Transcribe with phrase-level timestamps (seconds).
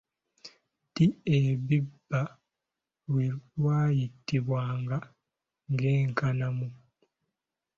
[0.87, 1.05] Ddi
[1.39, 2.21] ebbiba
[3.11, 3.25] lwe
[3.61, 4.97] lyayitibwanga
[5.71, 6.67] ng’enkanamu?